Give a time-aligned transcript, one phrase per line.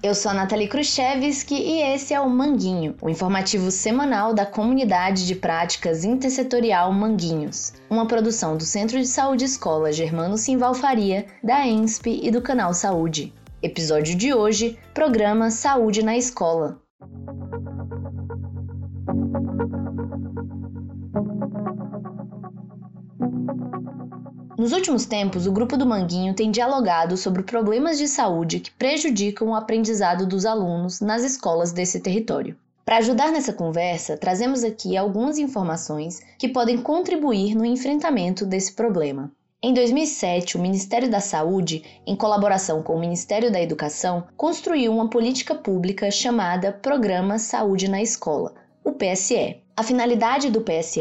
[0.00, 5.26] Eu sou a Nathalie Khrushchevski e esse é o Manguinho, o informativo semanal da Comunidade
[5.26, 11.66] de Práticas Intersetorial Manguinhos, uma produção do Centro de Saúde Escola Germano Simval Faria, da
[11.66, 13.34] ENSP e do Canal Saúde.
[13.60, 16.80] Episódio de hoje, programa Saúde na Escola.
[24.58, 29.50] Nos últimos tempos, o grupo do Manguinho tem dialogado sobre problemas de saúde que prejudicam
[29.50, 32.56] o aprendizado dos alunos nas escolas desse território.
[32.84, 39.30] Para ajudar nessa conversa, trazemos aqui algumas informações que podem contribuir no enfrentamento desse problema.
[39.62, 45.08] Em 2007, o Ministério da Saúde, em colaboração com o Ministério da Educação, construiu uma
[45.08, 48.52] política pública chamada Programa Saúde na Escola,
[48.88, 49.58] o PSE.
[49.76, 51.00] A finalidade do PSE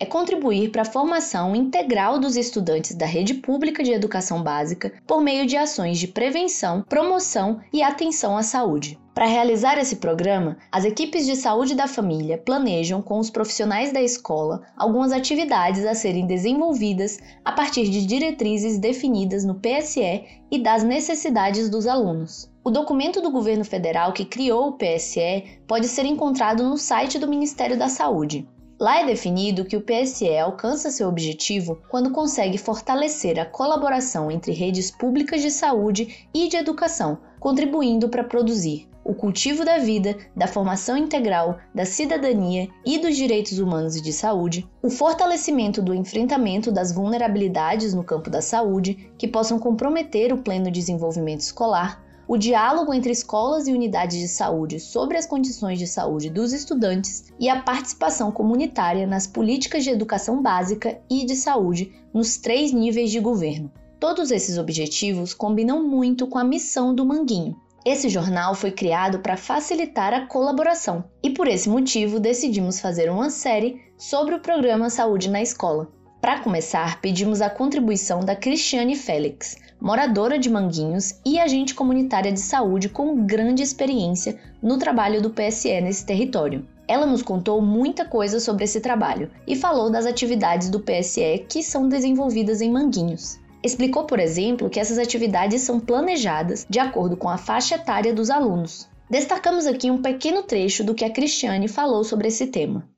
[0.00, 5.20] é contribuir para a formação integral dos estudantes da rede pública de educação básica por
[5.20, 8.98] meio de ações de prevenção, promoção e atenção à saúde.
[9.14, 14.02] Para realizar esse programa, as equipes de saúde da família planejam com os profissionais da
[14.02, 20.82] escola algumas atividades a serem desenvolvidas a partir de diretrizes definidas no PSE e das
[20.82, 22.50] necessidades dos alunos.
[22.66, 27.28] O documento do governo federal que criou o PSE pode ser encontrado no site do
[27.28, 28.44] Ministério da Saúde.
[28.76, 34.50] Lá é definido que o PSE alcança seu objetivo quando consegue fortalecer a colaboração entre
[34.50, 40.48] redes públicas de saúde e de educação, contribuindo para produzir o cultivo da vida, da
[40.48, 46.72] formação integral, da cidadania e dos direitos humanos e de saúde, o fortalecimento do enfrentamento
[46.72, 52.92] das vulnerabilidades no campo da saúde que possam comprometer o pleno desenvolvimento escolar, o diálogo
[52.92, 57.60] entre escolas e unidades de saúde sobre as condições de saúde dos estudantes e a
[57.62, 63.70] participação comunitária nas políticas de educação básica e de saúde nos três níveis de governo.
[64.00, 67.56] Todos esses objetivos combinam muito com a missão do Manguinho.
[67.84, 73.30] Esse jornal foi criado para facilitar a colaboração e por esse motivo decidimos fazer uma
[73.30, 75.88] série sobre o programa Saúde na Escola.
[76.20, 82.40] Para começar, pedimos a contribuição da Cristiane Félix, moradora de Manguinhos e agente comunitária de
[82.40, 86.66] saúde com grande experiência no trabalho do PSE nesse território.
[86.88, 91.62] Ela nos contou muita coisa sobre esse trabalho e falou das atividades do PSE que
[91.62, 93.38] são desenvolvidas em Manguinhos.
[93.62, 98.30] Explicou, por exemplo, que essas atividades são planejadas de acordo com a faixa etária dos
[98.30, 98.88] alunos.
[99.10, 102.88] Destacamos aqui um pequeno trecho do que a Cristiane falou sobre esse tema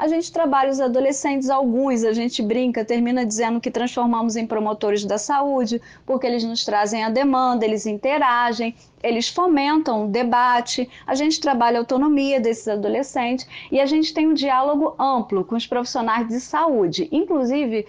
[0.00, 5.04] a gente trabalha os adolescentes, alguns a gente brinca, termina dizendo que transformamos em promotores
[5.04, 11.14] da saúde, porque eles nos trazem a demanda, eles interagem, eles fomentam o debate, a
[11.14, 15.66] gente trabalha a autonomia desses adolescentes e a gente tem um diálogo amplo com os
[15.66, 17.86] profissionais de saúde, inclusive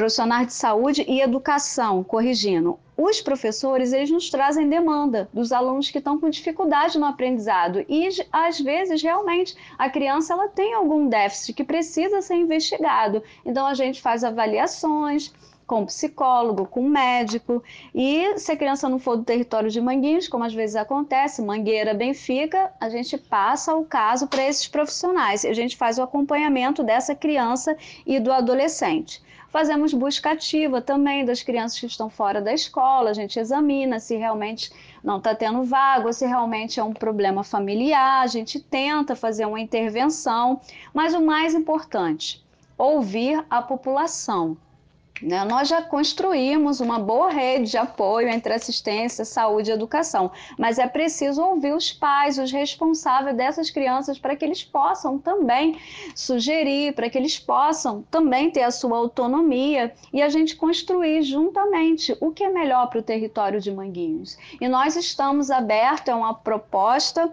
[0.00, 5.98] profissionais de saúde e educação, corrigindo os professores eles nos trazem demanda dos alunos que
[5.98, 11.54] estão com dificuldade no aprendizado e às vezes realmente a criança ela tem algum déficit
[11.54, 13.22] que precisa ser investigado.
[13.44, 15.32] Então a gente faz avaliações
[15.66, 17.62] com psicólogo, com médico.
[17.94, 21.94] E se a criança não for do território de Manguinhos, como às vezes acontece, Mangueira,
[21.94, 25.44] Benfica, a gente passa o caso para esses profissionais.
[25.44, 29.22] A gente faz o acompanhamento dessa criança e do adolescente.
[29.50, 34.14] Fazemos busca ativa também das crianças que estão fora da escola, a gente examina se
[34.16, 34.70] realmente
[35.02, 39.58] não está tendo vaga, se realmente é um problema familiar, a gente tenta fazer uma
[39.58, 40.60] intervenção,
[40.94, 42.44] mas o mais importante,
[42.78, 44.56] ouvir a população.
[45.22, 45.44] Né?
[45.44, 50.86] Nós já construímos uma boa rede de apoio entre assistência, saúde e educação, mas é
[50.86, 55.78] preciso ouvir os pais, os responsáveis dessas crianças, para que eles possam também
[56.14, 62.16] sugerir, para que eles possam também ter a sua autonomia e a gente construir juntamente
[62.20, 64.38] o que é melhor para o território de Manguinhos.
[64.60, 67.32] E nós estamos abertos a uma proposta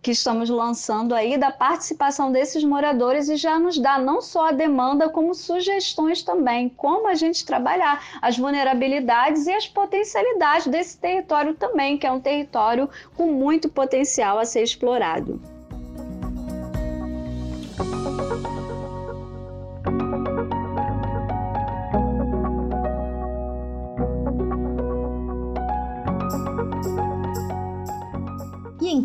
[0.00, 4.52] que estamos lançando aí da participação desses moradores e já nos dá não só a
[4.52, 11.54] demanda, como sugestões também, como a gente trabalhar as vulnerabilidades e as potencialidades desse território
[11.54, 15.57] também, que é um território com muito potencial a ser explorado.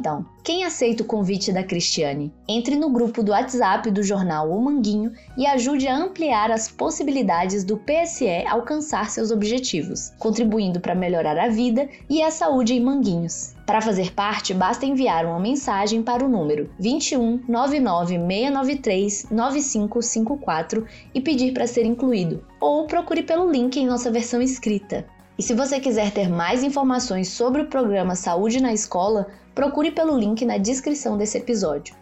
[0.04, 2.30] Então, quem aceita o convite da Cristiane?
[2.46, 7.64] Entre no grupo do WhatsApp do jornal O Manguinho e ajude a ampliar as possibilidades
[7.64, 13.56] do PSE alcançar seus objetivos, contribuindo para melhorar a vida e a saúde em Manguinhos.
[13.66, 21.22] Para fazer parte, basta enviar uma mensagem para o número 21 99 693 9554 e
[21.22, 25.06] pedir para ser incluído, ou procure pelo link em nossa versão escrita.
[25.38, 30.18] E se você quiser ter mais informações sobre o programa Saúde na Escola, procure pelo
[30.18, 31.96] link na descrição desse episódio.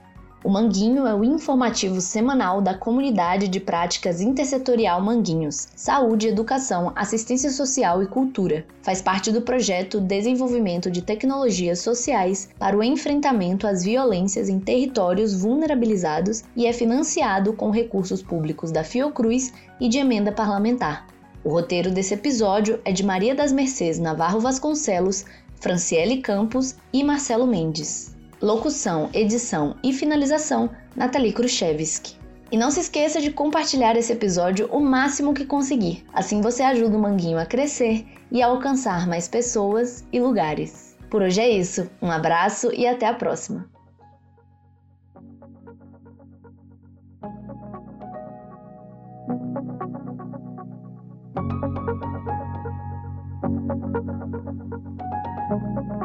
[0.44, 7.51] O Manguinho é o informativo semanal da comunidade de práticas intersetorial Manguinhos, Saúde, Educação, Assistência
[7.51, 8.66] Social e Cultura.
[8.81, 15.39] Faz parte do projeto Desenvolvimento de Tecnologias Sociais para o Enfrentamento às Violências em Territórios
[15.39, 21.06] Vulnerabilizados e é financiado com recursos públicos da Fiocruz e de emenda parlamentar.
[21.44, 25.26] O roteiro desse episódio é de Maria das Mercês Navarro Vasconcelos,
[25.60, 28.16] Franciele Campos e Marcelo Mendes.
[28.40, 32.16] Locução, edição e finalização, Nathalie Khrushchevsky.
[32.52, 36.06] E não se esqueça de compartilhar esse episódio o máximo que conseguir.
[36.14, 40.96] Assim você ajuda o Manguinho a crescer e a alcançar mais pessoas e lugares.
[41.10, 41.90] Por hoje é isso.
[42.02, 43.70] Um abraço e até a próxima.
[53.73, 53.85] Thank
[55.91, 56.00] you.